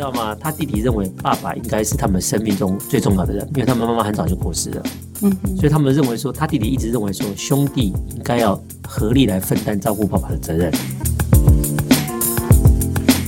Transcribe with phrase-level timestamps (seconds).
[0.00, 0.34] 知道吗？
[0.40, 4.82] 他弟弟认为爸爸应该是他们生命中最重要的人，因为他们妈妈很早就过世了。
[5.20, 8.58] 嗯，所以他们认为说，他弟弟一直认为说，兄弟应该要
[8.88, 10.72] 合力来分担照顾爸爸的责任。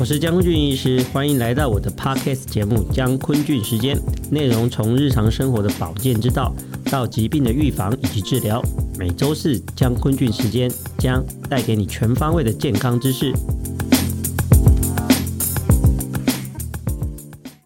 [0.01, 3.95] 我是江坤俊医师，欢迎来到我的 Podcast 节目《江坤俊时间》，
[4.31, 6.55] 内容从日常生活的保健之道
[6.91, 8.63] 到疾病的预防以及治疗。
[8.99, 13.31] 每周四江坤俊时间将带给你全方位的健康知识。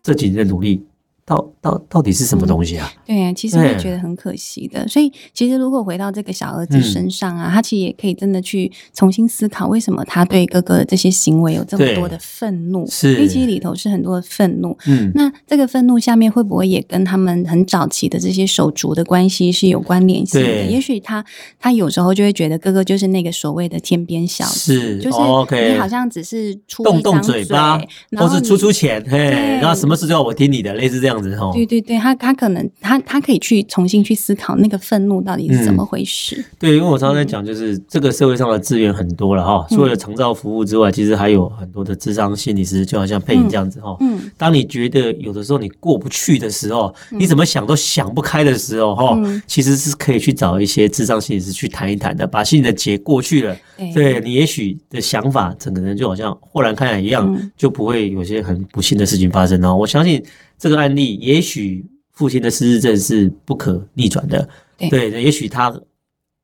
[0.06, 0.86] 这几年的努力。
[1.26, 2.88] 到到到底是什么东西啊？
[2.94, 4.86] 嗯、对啊，其实我觉得很可惜的。
[4.86, 12.86] 所以其实如果回到这个小儿子身上啊，嗯、他其实也可以真的去重新思考，为什么他对哥哥的这些行为有这么多的愤怒？
[12.88, 14.78] 是，因为其实里头是很多的愤怒。
[14.86, 20.46] 嗯，那这个愤怒下面会不会也跟他们很早期的这些手足的关系是有关联性的？
[20.46, 21.24] 对也许他
[21.58, 25.18] 他有时候就会觉得哥哥就是那个所谓的天边小子，是，就是
[25.68, 27.80] 你好像只是出一张嘴，动动嘴巴，
[28.16, 29.18] 或是出出钱，嘿，
[29.60, 31.15] 然后什么事都要我听你的，类似这样。
[31.52, 36.36] 对对对，他他可能他他可以去重新去思考那个愤怒到底是怎么回事。
[36.40, 43.96] 嗯、对，因为我常常在讲，就是这个社会上的资源很多了哈，除了长照服务之外，其实还有很多的智商心理师，就好像配音这样子哈。
[44.00, 53.56] 嗯，当你觉得有的时候你过不去的时候，你怎么想都想不开的时候哈，其实是可以去找一些智商心理师去谈一谈的，把心里的结过去了。
[53.94, 59.74] 对，你也许的想法，整个人就好像豁然开朗一样，就不会有些很不幸的事情发生哦。
[59.74, 60.22] 我相信。
[60.58, 65.70] 这个案例，也许父亲的失智症是不可逆转的，对，对，也许他，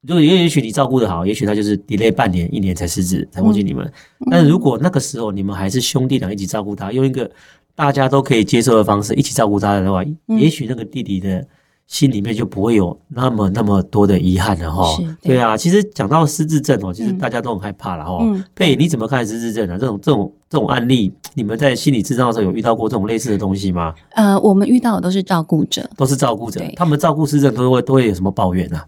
[0.06, 3.84] 如果也也许你照顾得好，也许他就是 delay 半年、一年才失智，才忘记你们。
[4.20, 7.30] 嗯、但是如果那个时候你们还是兄弟俩一起照顾他，用一个
[7.74, 11.46] 大家都可以接受的方式一起照顾他的话，嗯、也许那个弟弟的。
[11.92, 14.82] 心里面就不会有那么那么多的遗憾了哈。
[15.20, 18.18] 对啊，其实讲到失智症哦，其实大家都很害怕了哈。
[18.54, 19.76] 佩，你怎么看失智症啊？
[19.76, 23.92] 这种这种这种案例，你们在心理咨商的时候有遇到过这种类似的东西吗？
[24.14, 28.86] 呃，我们遇到的都是照顾者，都是照顾者，他们照顾失智症都会都会有什么抱怨啊？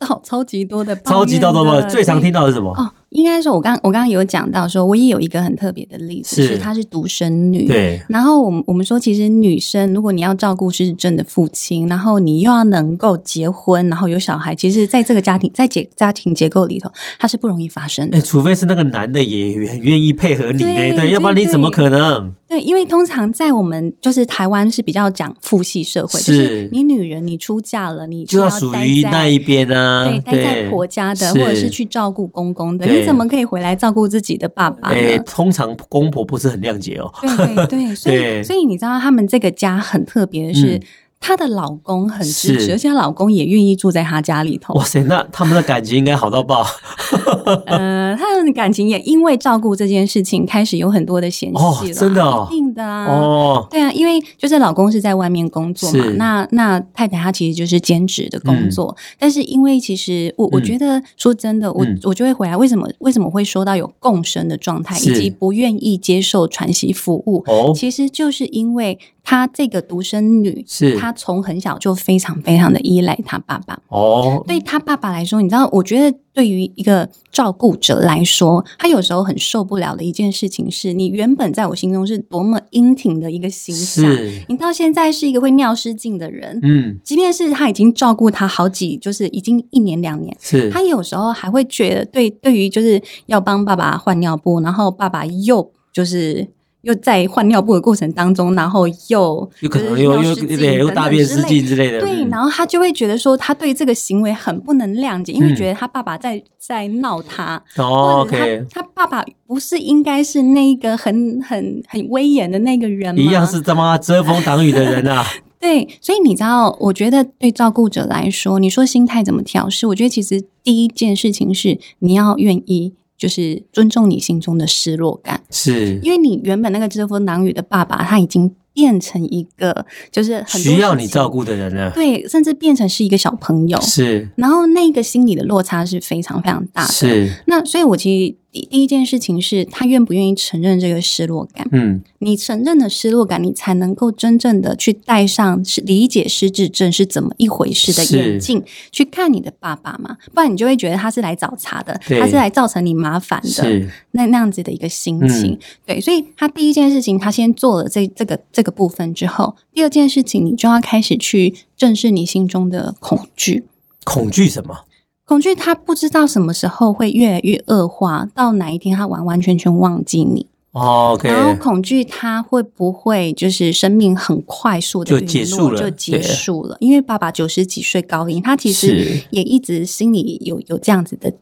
[0.00, 2.70] 哦，超级多的，超级多的，最常听到的是什么？
[2.76, 7.66] 哦，应该说，我刚我刚刚有讲到说，我也有一个很特别的例子，是她是独生女。
[7.66, 8.00] 对。
[8.08, 18.20] 然后我们我们说，其实女生如果你要照顾失智症的父亲，然后你又要能够结婚，然后有小孩，其实在这个家庭在结家庭结构里头，它是不容易发生的。
[18.20, 22.34] 除非是那个男的也很愿意配合你，对对，要不然你怎么可能？
[22.56, 35.18] 对，因为通常在我们就是台湾是比较讲父系社会，是就是你女人你出嫁了，你就要属于那一边啊，对，待在婆家的，或者是去照顾公公的，你怎么可以回来照顾自己的爸爸呢？
[35.26, 37.12] 通常公婆不是很谅解哦。
[37.20, 40.80] 对对，所以 所以你知道他们这个家很特别的是。
[41.20, 44.74] 她的老公很支持，而且她老公也愿意住在她家里头。
[44.74, 46.64] 哇塞，那他们的感情应该好到爆。
[47.66, 51.62] 呃，他们的感情也因为照顾这件事情开始有很多的嫌隙了。
[51.62, 53.06] 哦，真的哦，一定的啊。
[53.06, 67.44] 哦，对啊，因为就是老公是在外面工作嘛，那那太太她其实就是兼职的工作，嗯、但是因为其实我我觉得说真的，嗯、我我就会回来，为什么为什么会说到有共生的状态，以及不愿意接受传习服务？
[67.46, 68.98] 哦，其实就是因为。
[69.28, 73.78] 她这个独生女，是她从很小就非常非常的依赖他爸爸。
[73.90, 84.04] 哦，对他爸爸来说，你知道，我觉得对于一个照顾者来说，他有时候很受不了的一件事情是，你原本在我心中是多么英挺的一个形象，
[84.48, 86.58] 你到现在是一个会尿失禁的人。
[86.64, 96.48] 嗯，即便是他已经照顾他好几，就是已经一年两年，是他有时候还会觉得对，对于就是要帮爸爸换尿布，然后爸爸又就是。
[96.82, 107.60] 又在换尿布的过程当中，然后又有可能又又对又大便失禁之类的，对，然后他就会觉得说，他对这个行为很不能谅解，因为觉得他爸爸在在闹他。
[107.76, 113.20] 哦，OK，他爸爸不是应该是那个很很很威严的那个人吗？
[113.20, 115.24] 一样是他妈遮风挡雨的人啊。
[115.58, 119.88] 对，所以你知道，我觉得对照顾者来说，你说心态怎么调试？
[119.88, 122.94] 我觉得其实第一件事情是你要愿意。
[123.16, 125.98] 就是尊重你心中的失落感，是。
[126.02, 138.36] 因为你原本那个遮风挡雨的爸爸，他已经变成一个就是很需要你照顾的人了，对，甚至变成是一个小朋友，是，然后那个心理的落差是非常非常大的，是，那所以我其实。
[138.68, 141.68] 第一件事情是他愿不愿意承认这个失落感。
[141.72, 150.16] 嗯，你承认了失落感，你才能够真正的去戴上是理解失智症是怎么一回事的眼镜，去看你的爸爸嘛。
[150.32, 153.48] 不然你就会觉得他是来找茬的，他是来造成你麻烦的。
[153.48, 155.52] 是那那样子的一个心情。
[155.52, 163.64] 嗯、对，所以他第一件事情，他先做了这这个这个部分之后，第二件事情，你就要开始去正视你心中的恐惧。
[164.04, 164.85] 恐惧什么？
[165.26, 170.46] 恐惧，他不知道什么时候会越来越恶化，到哪一天他完完全全忘记你。
[170.70, 171.28] 哦，OK。
[171.28, 175.80] 然后恐惧他会不会就是生命很快速的就结束了？
[175.80, 181.32] 就结束了，因为爸爸九十几岁高龄，他其实也一直心里有有这样子的。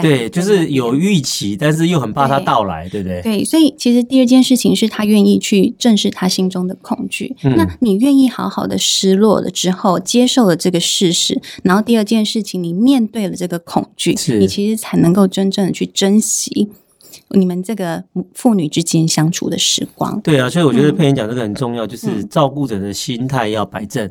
[0.00, 3.20] 对，就是有预期，但是又很怕它到来，对，不对？
[3.22, 7.34] 对，所以其实第二件事情是他愿意去正视他心中的恐惧。
[7.42, 16.68] 嗯、那你愿意好好的失落了之后，接受了这个事实，然后第二件事情，你面对了这个恐惧，你其实才能够真正的去珍惜
[17.30, 18.04] 你们这个
[18.34, 20.20] 父女之间相处的时光。
[20.20, 24.08] 对啊，所以我觉得佩妍讲这个很重要，就是照顾者的心态要摆正。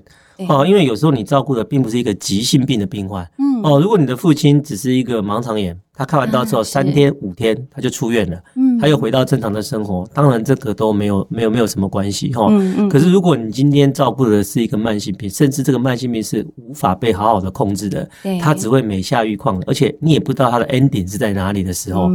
[0.50, 3.24] 哦，因为有时候你照顾的并不是一个急性病的病患。
[3.38, 3.62] 嗯。
[3.64, 12.46] 哦，如果你的父亲只是一个盲肠炎，他开完刀之后三天五天他就出院了，嗯，他又回到正常的生活，当然这个都没有没有没有什么关系哈。
[12.50, 12.90] 嗯嗯。
[12.90, 22.12] 可是如果你今天照顾的是一个慢性病，甚至这个慢性病是无法被好好的控制的，对，他只会每下愈况，而且你也不知道他的 ending 是在哪里的时候。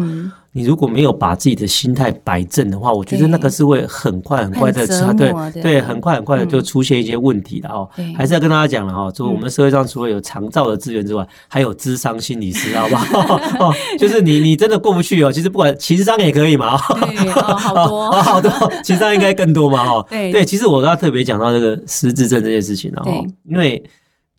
[0.53, 7.89] 嗯你如果没有把自己的心态摆正的话，我觉得那个是会很快很快的，对对，很快很快的就出现一些问题的哦。
[8.17, 13.37] 还是要跟大家讲了哈，就我们社会上除了有长照的资源之外，还有智商心理师，好不好？
[13.71, 18.51] 哦，就是你你真的过不去哦，其实不管情商也可以嘛， 好多好多，
[18.83, 20.05] 情商应该更多嘛， 哈。
[20.11, 23.13] 对，其实我要特别讲到这个失智症这件事情了哈，
[23.45, 23.81] 因为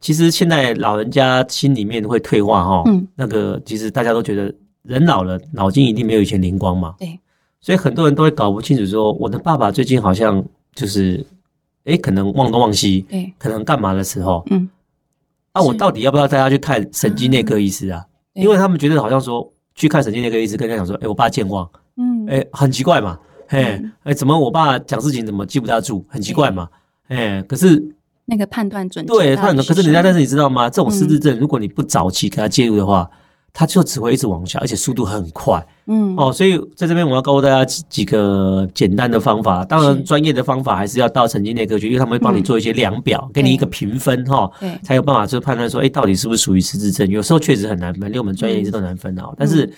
[0.01, 2.83] 其实现在老人家心里面会退化哈，
[3.15, 4.53] 那个其实大家都觉得。
[4.83, 6.95] 人老了，脑筋一定没有以前灵光嘛。
[6.97, 7.19] 对，
[7.59, 10.43] 所以很多人都会搞不清楚，说我的爸爸最近好像
[10.73, 11.23] 就是，
[11.83, 14.67] 哎，可能忘东忘西，对，可能干嘛的时候，嗯，
[15.51, 18.03] 啊，我到底要不要带他去看神经内科医师啊？
[18.33, 26.67] 因为他们觉得好像说去看神经内科医师，跟人家讲说，哎，我爸健忘，嗯，哎，很奇怪嘛，哎，哎，怎么我爸讲事情怎么记不大住，很奇怪嘛，
[27.09, 27.93] 哎，可是
[28.25, 30.69] 那个判断准确，对，判断，可是人家但是你知道吗？
[30.69, 33.07] 这种失智症，如果你不早期给他介入的话。
[33.53, 35.61] 他就只会一直往下，而且速度很快。
[35.87, 39.65] 嗯，哦，所以在这边我要告诉大家几几个简单的方法。
[39.65, 44.49] 当然，专业的方法还是要到神经内科去，因为他们会帮你做一些量表，给你一个评分哈，
[44.83, 47.05] 才有办法就判断说，哎，到底是不是属于失智症。
[47.09, 49.35] 有时候确实很难分，连我们专业一直都难分的。
[49.37, 49.69] 但是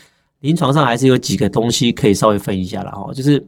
[0.42, 3.12] 临床上还是有几个东西可以稍微分一下了哈。
[3.12, 3.44] 就是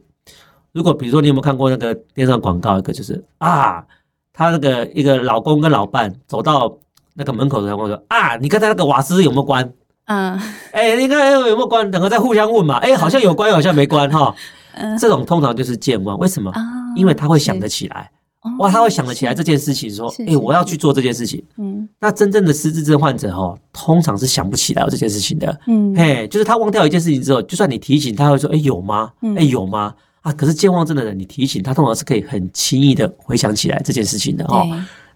[0.72, 3.84] 如果比如说你有没有看过那个电视上广告，一个就是啊，
[4.32, 6.76] 他那个一个老公跟老伴走到
[7.14, 9.72] 那个门口的时候说啊，你刚才那个瓦斯有没有关？
[10.06, 10.40] 嗯，
[10.72, 11.88] 哎，你看有没有关？
[11.90, 12.76] 两个在互相问嘛？
[12.78, 14.34] 哎，好像有关，好像没关哈。
[14.74, 16.52] 嗯，这种通常就是健忘，为什么？
[16.94, 18.10] 因为他会想得起来，
[18.58, 21.42] 哇，他会想得起来这件事情，说，哎，我要去做这件事情。
[21.58, 25.60] 嗯，那真正的失智症患者哦，通常是想不起来这件事情的。
[25.66, 29.10] 嗯，嘿，就是他忘掉一件事情之后，就算你提醒，他会说，哎，有吗？
[29.36, 29.92] 哎，有吗？
[30.20, 34.64] 啊，可是健忘症的人，你提醒他，通常是可以很轻易的回想起来这件事情的哦。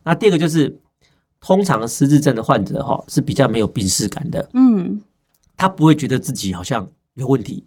[0.02, 0.76] 那第二个就是。
[1.40, 5.00] 通常失智症的患者哈是比较没有病视感的，嗯，
[5.56, 7.64] 他不会觉得自己好像有问题，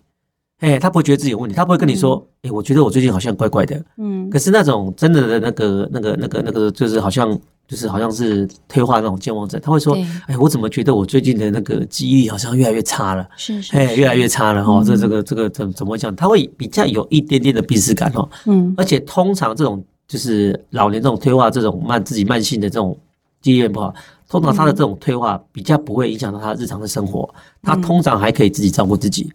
[0.60, 7.36] 哎，他不会觉得自己有问题，他不会跟你说，哎，我觉得我最近好像怪怪的，嗯，可是那种真的的那个、那个、那个、那个，就是好像
[7.68, 9.98] 就是好像是退化那种健忘症，他会说，
[10.28, 16.16] 哎，我怎么觉得我最近的那个记忆力好像越来越差了，是是，哎，越来越差了哈，这这个这个怎怎么讲？
[16.16, 22.96] 他会比较有一点点的病视感哦，嗯，而且通常这种就是老年这种退化这种慢自己慢性的这种。
[23.44, 23.94] 记忆力不好，
[24.28, 27.30] 通常他的这种退化比较不会影响到他日常的生活，
[27.62, 29.32] 他通常还可以自己照顾自己。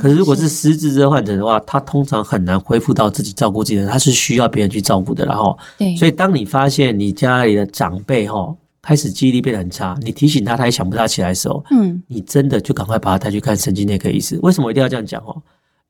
[0.00, 5.24] 可是如果是失智症患者的话，他通常很难恢复到自己照顾自己的，他是需要别人去照顾的。
[5.24, 5.56] 然后，
[5.96, 14.38] 所以当你发现你家里的长辈哈开始记忆力变得很差，你提醒他他也想不大起来的时候，嗯，你真的就赶快把他带去看神经内科医师。
[14.42, 15.40] 为什么一定要这样讲哦？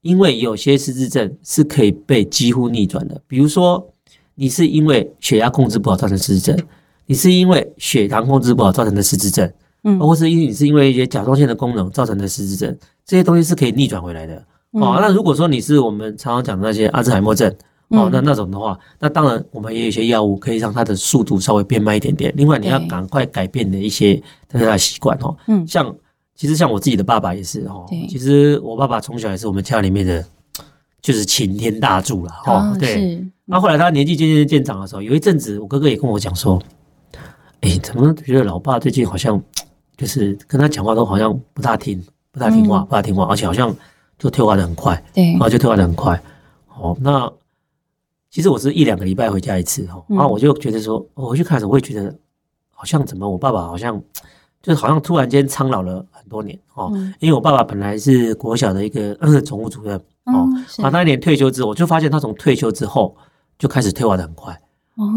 [0.03, 3.89] 因为有些失智症是可以被几乎逆转的，比如说
[4.35, 6.67] 你是因为血压控制不好造成失智症。
[7.07, 9.53] 你是因为血糖控制不好造成的失智症，
[9.85, 14.37] 嗯，或是因为你是因为一些甲状腺的功能造成的失智症，这些东西是可以逆转回来的。
[14.73, 17.53] 哦，那如果说你是我们常常讲的那些阿兹海默症，
[17.89, 22.33] 哦，那那种的话，那当然我们也有一些药物可以让它的速度稍微变慢一点点。
[22.37, 25.95] 另外，你要赶快改变的一些他的习惯哦，嗯，像
[26.35, 30.25] 其实像我自己的爸爸也是哦，其实我爸爸从小也是我们家里面的，
[31.03, 32.75] 就是擎天大柱了哦。
[32.81, 36.63] 对，那后来他年纪渐渐渐长的时候，有一阵子我哥哥也跟我讲说。
[37.63, 39.41] 哎、欸，怎么觉得老爸最近好像
[39.97, 43.75] 就是跟他讲话都好像不大听，不大听话，不大听话，而且好像
[44.19, 46.21] 就退化的很快，对，然后就退化的很快。
[46.77, 47.31] 哦，那
[48.31, 52.13] 其实我是一两个礼拜回家一次，哈，然后我就觉得说，我回去看的时候，我会觉得
[52.71, 53.97] 好像怎么我爸爸好像
[54.61, 56.91] 就是好像突然间苍老了很多年，哦，
[57.21, 60.49] 因为我爸爸本来是国小的一个 总务主任，哦，
[60.83, 63.17] 啊，他一年退休之后，我就发现他从退休之后
[63.57, 64.61] 就开始退化的很快，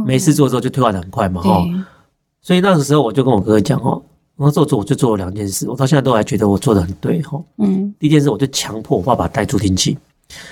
[0.05, 1.65] 没事做之后就退化的很快嘛，哈。
[2.45, 3.99] 所以那个时候我就跟我哥哥讲哦，
[4.35, 7.41] 我做做我就做了两件事，我到现在都还觉得我做的很对哈。
[7.57, 9.97] 嗯，第一件事我就强迫我爸爸戴助听器，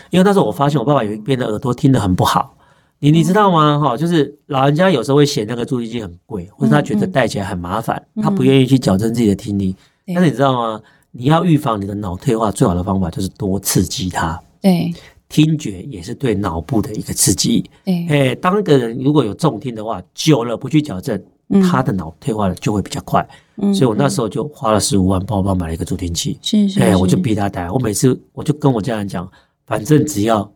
[0.09, 2.57] 因为那时候我发现我爸爸有一边的耳朵听得很不好。
[2.97, 3.79] 你你知道吗？
[3.79, 9.75] 哈，就是老人家有时候会嫌那个助听器很贵，或者他觉得戴起来很麻烦，他不愿意去矫正自己的听力。
[10.07, 10.81] 但是你知道吗？
[11.11, 14.41] 你要预防你的脑退化，最好的方法就是多刺激他。
[14.61, 14.91] 对，
[15.29, 17.69] 听觉也是对脑部的一个刺激。
[17.85, 21.21] 对，哎，当一个人如果有重听的话，久了不去矫正，
[21.61, 23.27] 他的脑退化的就会比较快。
[23.73, 26.37] 所以我那时候就花了十五万帮我爸买了一个助听器。
[26.41, 27.69] 是是，哎，我就逼他戴。
[27.69, 29.29] 我每次我就跟我家人讲，
[29.65, 30.51] 反正只要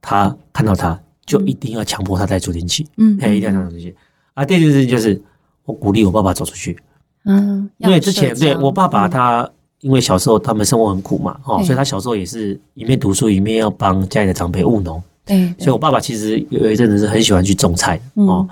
[0.00, 0.98] 他看到他。
[1.26, 3.92] 就一定要强迫他戴助听器，嗯，哎，一定要戴助听器。
[4.34, 5.20] 啊，第二件事情就是
[5.64, 6.78] 我鼓励我爸爸走出去，
[7.24, 18.48] 嗯，因为之前对我爸爸他，因为小时候他们生活很苦嘛，哦，所以他小时候也是一面读书一面要帮家里的长辈务农，对，所以我爸爸其实有一阵子是很喜欢去种菜哦。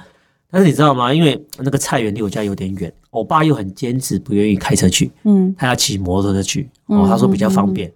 [0.54, 1.12] 但是你知道吗？
[1.12, 7.92] 因为那个菜园离我家有点远，我爸又很坚持不愿意开车去，嗯，他要骑摩托车去，哦，他说比较方便。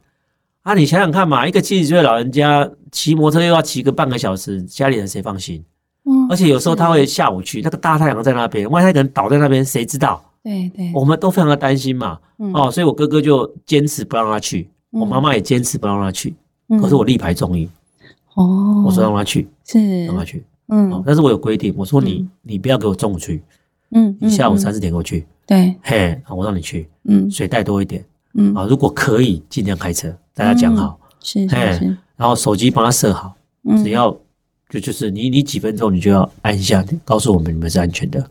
[0.62, 5.64] 啊，你想想看嘛，一个七十岁老人家骑摩托车又要骑个半个小时，家里人谁放心？
[6.04, 10.20] 嗯，而且有时候他会下午去，那个大太阳在那边，万一他可能倒在那边，谁知道？
[10.42, 12.18] 对对，我们都非常的担心嘛。
[12.54, 16.34] 哦，所以我哥哥就坚持不让他去，我妈妈也坚持不让他去。
[16.80, 17.68] 可是我力排众议，
[18.34, 23.42] 哦，我说让他去，是让他去，嗯，但是我有规定，我说你你不要给我中午去，
[23.90, 30.14] 嗯，你下午三四点给我去，对，嘿，我让你去，嗯，水带多一点，嗯，啊，如果可以尽量开车。
[30.34, 33.34] 大家讲好，是是是，然后手机帮他设好，
[33.82, 34.16] 只要
[34.68, 38.24] 就就是你你几分钟你就要按一下，告诉我们你们是安全的，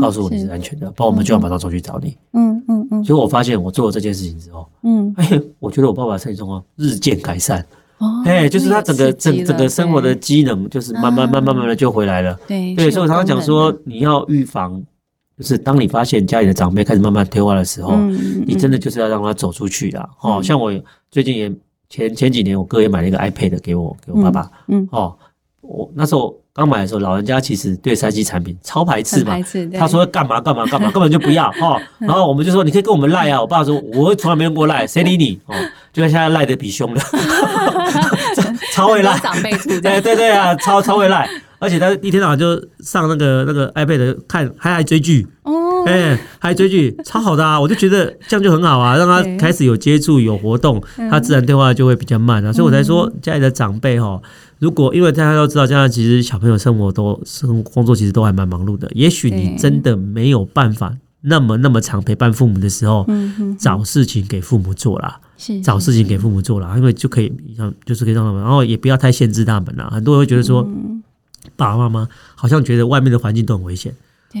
[0.00, 2.16] 告诉我你是安全的，不然我们就要马上出去找你。
[2.32, 3.04] 嗯嗯嗯。
[3.04, 7.64] 结果我发现我做了这件事情之后，嗯，哎，我觉得我爸爸身体状况日渐改善，
[8.02, 12.38] 哦，哎，就是他整个整整个生活的机能就是慢慢慢慢慢慢的就回来了。
[12.48, 14.82] 对对，所以我常常讲说，你要预防，
[15.38, 17.96] 就是当你发现家里的长辈开始慢慢退化的时候，
[18.46, 20.08] 你真的就是要让他走出去啦。
[20.20, 20.72] 哦，像我。
[21.12, 21.52] 最近也
[21.90, 24.50] 前前几年，我哥也买了一个 iPad 给我，给我爸爸。
[24.68, 25.14] 嗯，哦，
[25.60, 29.34] 我那时候刚买的时候，老人家其实对三 C 产品超排斥嘛。
[29.78, 31.80] 他说干嘛干嘛干嘛，根本就不要 哦。
[31.98, 33.40] 然后我们就说，你可以跟我们赖啊。
[33.40, 35.40] 我爸说，我从来没用过赖，谁理你？
[35.46, 35.54] 哦，
[35.92, 37.00] 就像现在赖的比凶的，
[38.74, 39.18] 超会赖。
[39.18, 41.26] 长辈处对对对啊，超超会赖。
[41.58, 45.84] 而且他一天到晚就上那个那个 iPad 看，还爱追剧哦。
[45.86, 47.58] 哎，还追剧，超好的啊！
[47.58, 52.52] 我就觉得这样就很好啊，让他开始有接触、有活动，他自然退化就会比较慢啊。
[52.52, 54.20] 所以我才说，家里的长辈哈，
[54.62, 63.04] 如果因为大家都知道，现在其实小朋友生活都生工作其实都还蛮忙碌的，也许你真的没有办法那么那么长陪伴父母的时候，
[63.58, 65.18] 找事情给父母做啦，
[65.64, 69.90] 找事情给父母做啦，因为就可以让就是可以让他们，然后也不要太限制他们啦。
[69.92, 70.62] 很多人会觉得说，
[71.56, 73.92] 爸爸妈妈好像觉得外面的环境都很危险。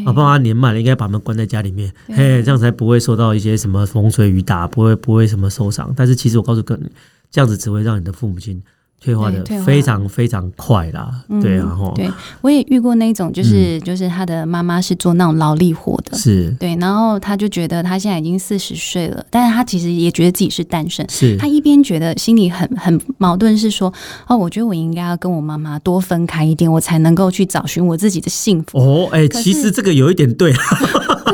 [0.06, 5.92] 啊，爸妈年迈了，应该把他们关在家里面，嘿，这样才不会受到一些什么风吹雨打，不会不会什么受伤。
[5.96, 6.80] 但是其实我告诉各位，
[7.28, 8.62] 这样子只会让你的父母亲。
[9.02, 12.08] 退化的非常非常快啦，对啊，对，
[12.40, 16.54] 我也遇过那种，就是就是他的妈妈是做那种劳力活的，是。
[16.60, 21.36] 对，然后他就觉得他现在已经四十岁了，但是他其实也觉得自己是单身，是。
[21.36, 23.92] 他一边觉得心里很很矛盾，是说
[24.28, 28.78] 哦，我觉得我应该要跟我妈妈多分开一点，我才能够去找寻我自己的幸福。
[28.78, 30.52] 哦，哎，其实这个有一点对，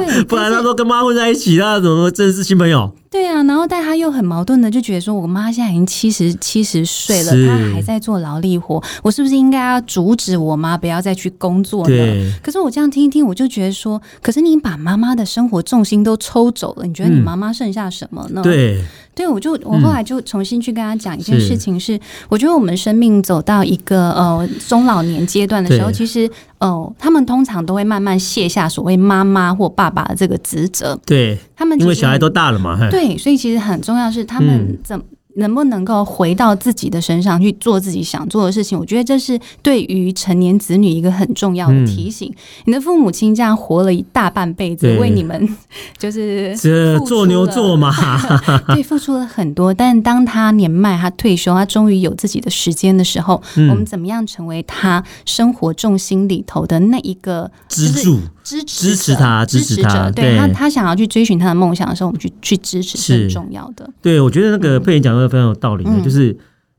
[0.05, 2.91] 对，不然他说跟妈混在一起，那怎么真是新朋友？
[3.11, 12.33] 对啊，然后但他又很矛盾的，就觉得说，我妈现在已经七十七十岁了，她还在做劳力活，我是不是应该要阻止我妈不要再去工作呢？
[12.43, 18.43] 可是我这样听一听，我就觉得说，可是你把妈妈的生活重心都抽走了，你觉得你妈妈剩下什么呢？
[18.43, 18.85] 嗯、对。
[19.19, 30.97] 对，我就我后来就重新去跟他讲一件事情是，是我觉得我们生命走到一个呃中老年阶段的时候，其实呃他们通常都会慢慢卸下所谓妈妈或爸爸的这个职责。
[31.05, 32.89] 对，他们因为小孩都大了嘛。
[32.91, 34.97] 对，所以其实很重要是他们怎。
[34.97, 35.03] 嗯
[35.39, 38.79] 能不能够回到自己的身上去做自己想做的事情？
[38.79, 42.29] 我觉得这是对于成年子女一个很重要的提醒。
[42.31, 45.49] 嗯、你的父母亲这样活了一大半辈子，为你们
[45.97, 47.93] 就是 这做牛做马，
[48.75, 49.73] 对，付出了很多。
[49.73, 58.19] 但当他年迈，他退休，他终于有自己的时间的时候，嗯、我们怎么样成为他生活重心里头的那一个支柱？
[58.49, 60.11] 支持支持他，支持他。
[60.11, 63.89] 对，对他，他想要去追寻他的梦想的时候，我们去去支持是很重要的。
[64.01, 66.35] 对，我觉得那个佩妍讲的非常有道理的，嗯、就是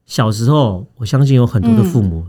[0.06, 2.26] 小时候，我相信有很多的父母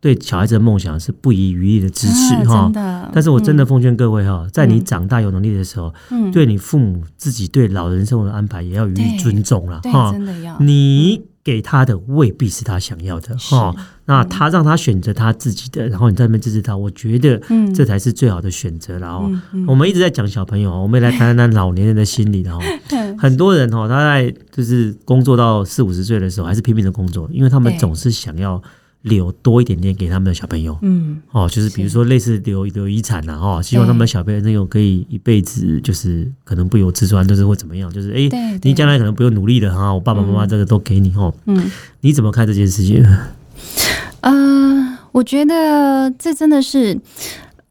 [0.00, 2.70] 对小孩子的梦想是不遗余力的支持哈。
[2.74, 10.12] 嗯、但是我真的奉劝各位哈，在你长大有能力的时候，嗯、对你父母自己对老人生活的安排也要予以尊重了哈。
[10.12, 13.74] 真的要你给他的未必是他想要的哈。
[14.06, 17.40] 那他让他选择他自己的，然后你在那边支持他，我觉得
[17.74, 18.98] 这才是最好的选择。
[18.98, 19.30] 然后
[19.68, 22.42] 我们一直在讲小朋友，我们也来谈谈老年人的心理。
[22.42, 22.60] 然后
[23.18, 28.62] 很多人哦，他在就是工作到四五十岁的时候，还是拼命的工作，因为他们总是想要
[29.04, 30.76] 留多一点点给他们的小朋友。
[30.82, 41.32] 嗯，哦，就是比如说类似留留遗产呐，哈，希望他们小朋友可以一辈子就是可能不由自主，就是会怎么样，就是哎，你将来可能不用努力了哈，我爸爸妈妈这个都给你哦。
[41.46, 41.70] 嗯，
[42.00, 43.04] 你怎么看这件事情？
[44.22, 46.98] 呃，我觉得这真的是。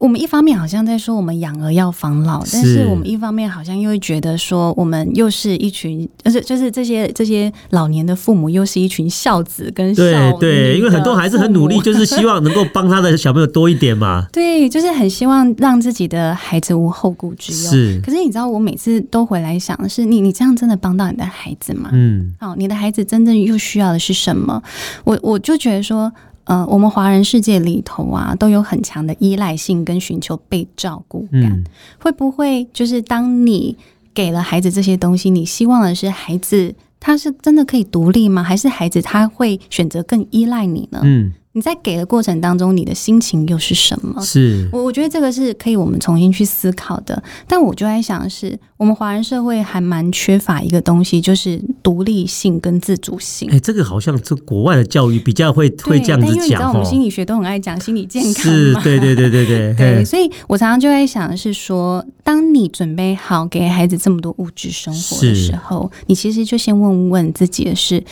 [0.03, 10.03] 我们一方面好像在说我们养儿要防老，但是我们一方面好像又会觉得说我们又是一群，就是就是这些这些老年的父母又是一群孝子跟孝。
[10.03, 14.27] 对对，因为很多孩子很努力，就是希望能够帮他的小朋友多一点嘛。
[14.33, 17.71] 对，就是很希望让自己的孩子无后顾之忧。
[17.71, 21.89] 是，可是你知道，我每次都回来想的是，你你这样真的帮到你的孩子吗？
[21.93, 24.61] 嗯，好，你的孩子真正又需要的是什么？
[25.05, 26.11] 我我就觉得说。
[26.45, 31.43] 呃，我们华人世界里头啊，都有很强的依赖性跟寻求被照顾感。
[31.43, 31.63] 嗯。
[31.99, 33.77] 会不会就是当你
[34.13, 38.43] 给了孩子这些东西，你希望的是孩子他是真的可以独立吗？
[38.43, 40.99] 还是孩子他会选择更依赖你呢？
[41.03, 41.33] 嗯。
[41.55, 44.19] 你在给的过程当中，你的心情又是什么？
[44.23, 47.21] 是我我觉得这个是可以我们重新去思考的。
[47.47, 53.47] 但我就在想，是我们华人社会还蛮缺乏一个东西，就是独立性跟自主性。
[53.51, 56.33] 哎、欸，这个好像这国外的教育比较会会这样子讲。
[56.33, 58.81] 因为你知道，我们心理学都很爱讲心理健康嘛。
[58.81, 59.73] 是，对对对对对。
[59.77, 68.03] 对，所以我常常就在想的是说，当你准备好给孩子这么多物质生活的时候，你其实就先问问自己的是。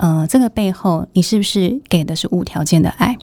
[0.00, 3.18] 呃，这个背后，你是不是给的是无条件的爱？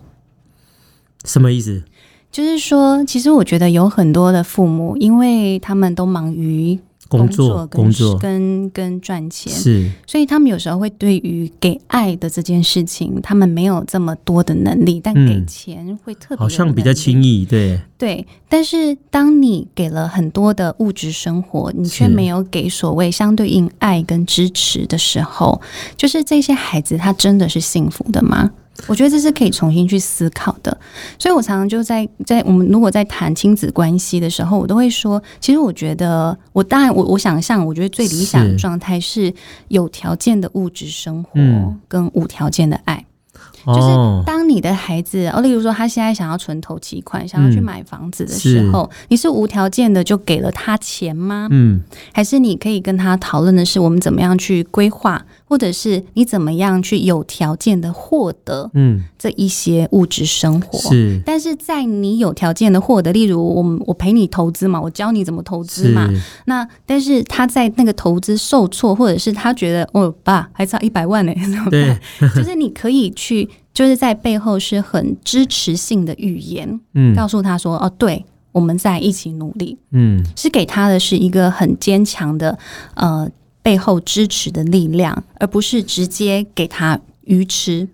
[1.25, 1.83] 什么意思？
[2.31, 17.79] 就是说，其实我觉得有很多的父母，因为他们都忙于工作、工作跟跟赚钱，是，所以他们有时候会对于给爱的这件事情，他们没有这么多的能力，但给钱会特别好像比较轻易，对。
[17.97, 18.25] 对。
[18.49, 25.61] 但是当你给了很多的物质生活，你却没有给所谓相对应爱跟支持的时候，
[25.97, 28.51] 就是这些孩子他真的是幸福的吗？
[28.85, 30.77] 我觉得这是可以重新去思考的，
[31.17, 39.33] 所以我常常就在在我们如果在谈亲子关系的时候，我都会说，其实我觉得，我当然我我想象，我觉得最理想的状态是
[39.69, 41.31] 有条件的物质生活
[41.87, 43.03] 跟无条件的爱。
[43.65, 49.05] 就是当你的孩子哦，例如说他现在想要存头期款，想要去买房子的时候，是。
[49.09, 51.49] 你是无条件的就给了他钱吗？
[51.51, 51.81] 嗯，
[52.13, 59.03] 还是你可以跟他讨论的是我们怎么样去规划，或者是你怎么样去有条件的获得嗯。
[59.17, 60.77] 这一些物质生活？
[60.89, 66.07] 是，但是在你有条件的获得，例如我我陪你投资嘛，我教你怎么投资嘛，
[66.45, 71.33] 那但是他在那个投资受挫，或者是他觉得哦爸还差一百万呢，
[71.71, 71.97] 对，
[72.35, 73.49] 就是你可以去。
[73.73, 82.57] 就是在背后是很支持性的语言，嗯，告诉他说：“哦，对，我们在一起努力，嗯，是给他的是一个很坚强的
[82.95, 83.29] 呃
[83.67, 87.85] 背后支持的力量，而不是直接给他鱼吃。”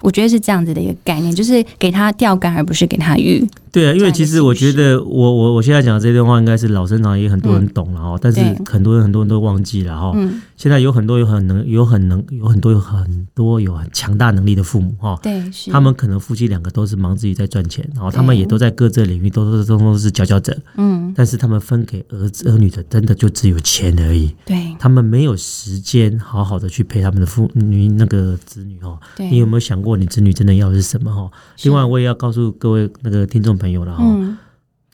[0.00, 3.44] 我觉得是这样子的一个概念，就是给他钓竿，而不是给他鱼。
[3.76, 10.12] 对啊，因为其实我觉得我，我我我现在讲的这段话，应该是老生常也很多人懂了哈，嗯、但是很多人很多人都忘记了哈。
[10.16, 15.18] 嗯、现在有很多有很能有很能有很多有很多有很强大能力的父母哈。
[15.22, 20.56] 对，他们可能夫妻两个都是忙自己在赚钱，然后他们也都在各自领域都是都都是佼佼者。
[20.78, 24.34] 嗯，但是他们分给儿子儿女的，真的就只有钱而已。
[24.46, 28.98] 对，他们没有时间好好的去陪他们的父女那个子女哈。
[29.18, 29.98] 你有没有想过？
[29.98, 31.30] 你子女真的要的是什么哈？
[31.64, 34.04] 另外，我也要告诉各位那个听众朋友了哈。
[34.04, 34.36] 嗯、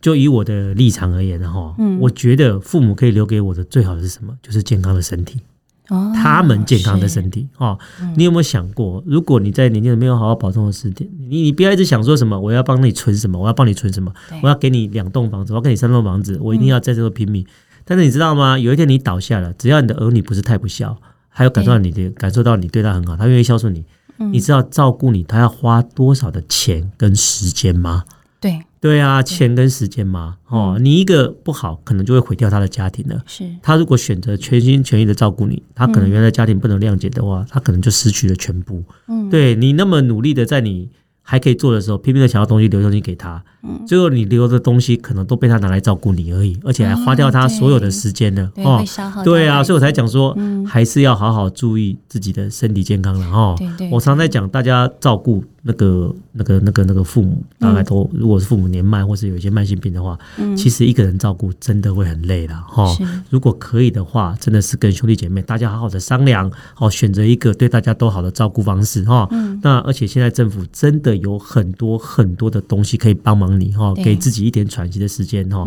[0.00, 4.36] 就以我的立场而言哈，嗯、我觉得父母可以留给我的最好的是什么？
[4.42, 5.40] 就是健康的身体。
[5.88, 7.76] 哦，他们健康的身体哈。
[8.00, 17.42] 嗯、你有没有想过，如果你在年轻没有好好保重的时间，你你不要一直想说什么，我要帮你存什么，我要帮你存什么，我要给你两栋房子，我要给你三栋房子，我一定要在这个拼命。
[17.42, 17.46] 嗯、
[17.84, 18.56] 但是你知道吗？
[18.58, 20.96] 有一天你倒下了，只要你的儿女不是太不孝，
[21.28, 23.84] 还有感受到你的感受到你对他很好，他愿意孝顺你。
[24.30, 28.04] 你知道照顾你，他要花多少的钱跟时间吗？
[28.42, 30.36] 对对啊，钱跟时间嘛？
[30.48, 33.22] 哦，你一个不好，可能就会毁掉他的家庭了。
[33.26, 38.82] 是，他如果选择全心全意的照顾你，他可能原来家庭不能谅解的话，嗯、他可能就失去了全部。
[39.08, 40.90] 嗯，对你那么努力的在你。
[41.24, 48.84] 还可以做的时候，拼命的想要东西留东西给他，嗯，最后你留的东西可能都被他拿来照顾你而已，而且还花掉他所有的时间了哦。
[49.22, 53.54] 对啊，所以我才讲说，还是要好好注意自己的身体健康了哈。
[53.56, 60.18] 对对，我常在讲，大家照顾那个那个那个那个父母，大概都如果是父母年迈或是有一些慢性病的话，
[60.56, 62.84] 其实一个人照顾真的会很累了哈。
[63.30, 69.26] 如果可以的话，真的是跟兄弟姐妹大家好好的商量，哦，选择一个对大家都好的照顾方式哈。
[69.62, 71.22] 那而且现在政府真的。
[71.22, 75.64] 有很多很多的东西可以帮忙你哈，给自己一点喘息的时间哈。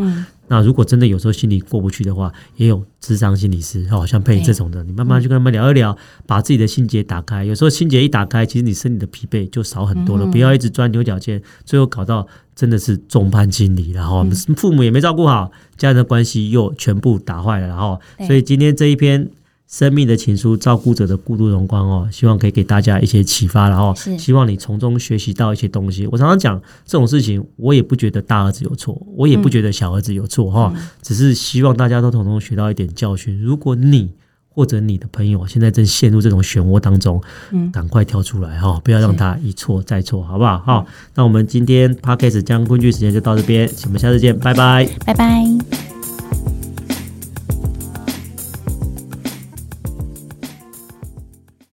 [0.47, 7.43] 那如果真的有时候心里过不去的话，也有智商心理师，哦，像佩这种的，你慢慢去跟他们聊一聊，把自己的心结打开。
[7.43, 10.25] 有时候心结一打开，其实你身体的疲惫就少很多了。
[10.27, 19.29] 不要一直钻牛角尖，最后搞到真的是众叛亲离，然后父母也没照顾好，家人的关系又全部打坏了，然后所以今天这一篇。
[19.67, 26.05] 生命的情书，照顾者的孤独荣光哦，希望可以给大家一些启发，然后希望你从中学习到一些东西。
[26.07, 33.41] 我常常讲这种事情，我也不觉得大儿子有错，我也不觉得小儿子有错哈，嗯、只是希望大家都从中学到一点教训。
[33.41, 34.11] 如果你
[34.47, 40.59] 或者你的朋友现在正陷入这种漩涡当中，嗯，赶快跳出来哈，不要让他一错再错，好不好？
[40.59, 45.94] 好，那我们今天 Podcast 将工具时间就到这边，我们下次见，拜拜，拜拜。